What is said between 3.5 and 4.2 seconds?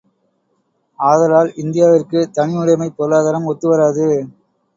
ஒத்துவராது.